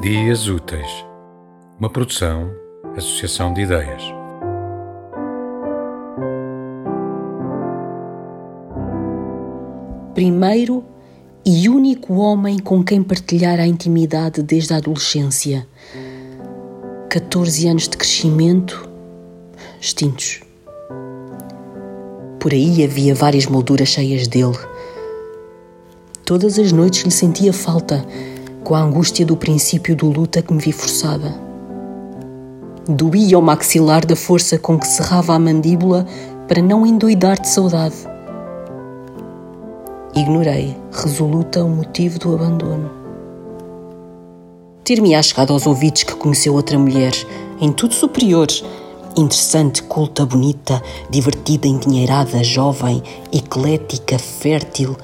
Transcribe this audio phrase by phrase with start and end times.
[0.00, 1.04] Dias Úteis,
[1.78, 2.50] uma produção,
[2.96, 4.02] associação de ideias.
[10.14, 10.82] Primeiro
[11.44, 15.68] e único homem com quem partilhar a intimidade desde a adolescência.
[17.10, 18.88] 14 anos de crescimento
[19.78, 20.40] extintos.
[22.38, 24.56] Por aí havia várias molduras cheias dele.
[26.24, 28.02] Todas as noites lhe sentia falta
[28.62, 31.34] com a angústia do princípio do luta que me vi forçada.
[32.88, 36.06] Doía o maxilar da força com que cerrava a mandíbula
[36.48, 37.94] para não endoidar de saudade.
[40.14, 42.90] Ignorei, resoluta, o motivo do abandono.
[44.82, 47.12] Ter-me-á chegado aos ouvidos que conheceu outra mulher,
[47.60, 48.48] em tudo superior,
[49.16, 53.02] interessante, culta, bonita, divertida, endinheirada, jovem,
[53.32, 54.96] eclética, fértil,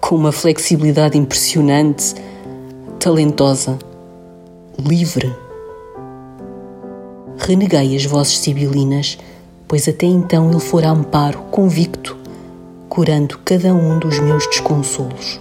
[0.00, 2.14] com uma flexibilidade impressionante,
[3.00, 3.78] talentosa,
[4.78, 5.34] livre.
[7.38, 9.18] Reneguei as vozes sibilinas,
[9.66, 12.14] pois até então ele fora amparo, convicto,
[12.90, 15.40] curando cada um dos meus desconsolos.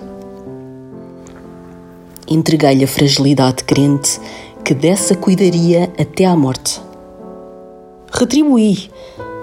[2.29, 4.21] Entreguei-lhe a fragilidade crente
[4.63, 6.81] que dessa cuidaria até à morte.
[8.09, 8.89] Retribuí,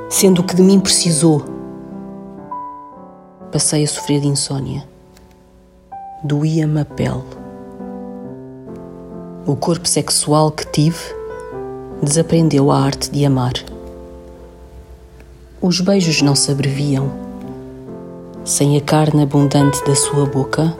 [0.08, 1.44] sendo o que de mim precisou.
[3.52, 4.88] Passei a sofrer de insônia.
[6.24, 7.45] Doía-me a pele
[9.46, 10.98] o corpo sexual que tive
[12.02, 13.52] desaprendeu a arte de amar.
[15.62, 17.08] Os beijos não se abreviam.
[18.44, 20.76] Sem a carne abundante da sua boca,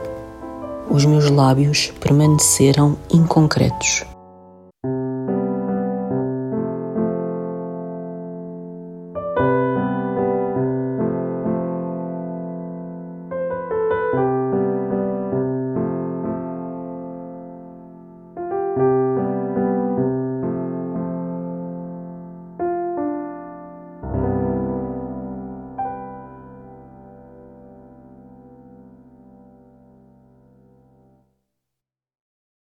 [0.90, 4.04] os meus lábios permaneceram inconcretos.